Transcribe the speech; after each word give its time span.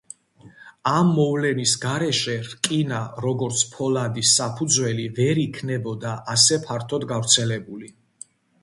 ამ 0.91 1.09
მოვლენის 1.17 1.73
გარეშე 1.83 2.37
რკინა 2.47 3.03
როგორც 3.27 3.61
ფოლადის 3.75 4.33
საფუძველი 4.41 5.07
ვერ 5.21 5.45
იქნებოდა 5.47 6.19
ასე 6.37 6.63
ფართოდ 6.69 7.09
გავრცელებული. 7.17 7.97